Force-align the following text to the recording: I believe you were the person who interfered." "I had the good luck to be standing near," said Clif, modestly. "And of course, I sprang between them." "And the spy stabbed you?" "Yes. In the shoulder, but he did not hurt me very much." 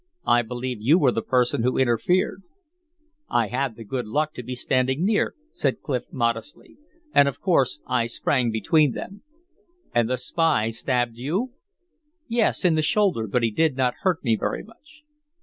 I 0.25 0.41
believe 0.41 0.81
you 0.81 0.97
were 0.97 1.11
the 1.11 1.21
person 1.21 1.61
who 1.61 1.77
interfered." 1.77 2.41
"I 3.29 3.49
had 3.49 3.75
the 3.75 3.83
good 3.83 4.07
luck 4.07 4.33
to 4.33 4.41
be 4.41 4.55
standing 4.55 5.05
near," 5.05 5.35
said 5.51 5.83
Clif, 5.83 6.11
modestly. 6.11 6.77
"And 7.13 7.27
of 7.27 7.39
course, 7.39 7.79
I 7.85 8.07
sprang 8.07 8.49
between 8.49 8.93
them." 8.93 9.21
"And 9.93 10.09
the 10.09 10.17
spy 10.17 10.69
stabbed 10.69 11.17
you?" 11.17 11.51
"Yes. 12.27 12.65
In 12.65 12.73
the 12.73 12.81
shoulder, 12.81 13.27
but 13.27 13.43
he 13.43 13.51
did 13.51 13.77
not 13.77 13.93
hurt 14.01 14.23
me 14.23 14.35
very 14.35 14.63
much." 14.63 15.03